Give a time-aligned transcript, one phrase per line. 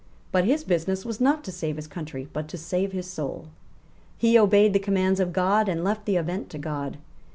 [0.31, 3.49] But his business was not to save his country, but to save his soul.
[4.17, 6.97] He obeyed the commands of God, and left the event to God.